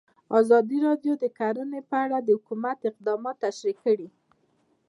ازادي 0.39 0.77
راډیو 0.87 1.13
د 1.23 1.25
کرهنه 1.37 1.79
په 1.89 1.95
اړه 2.03 2.17
د 2.21 2.29
حکومت 2.37 2.79
اقدامات 2.89 3.35
تشریح 3.45 3.77
کړي. 3.85 4.07